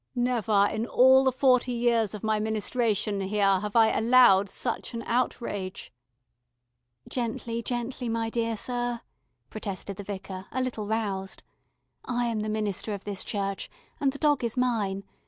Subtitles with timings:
[0.15, 5.03] "Never in all the forty years of my ministration here have I allowed such an
[5.03, 5.93] outrage"
[7.07, 9.01] "Gently, gently, my dear sir,"
[9.51, 11.43] protested the Vicar, a little roused.
[12.03, 13.69] "I am the minister of this church,
[13.99, 15.03] and the dog is mine.